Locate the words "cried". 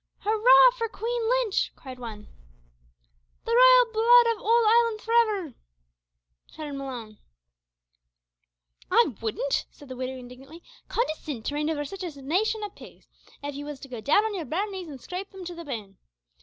1.75-1.99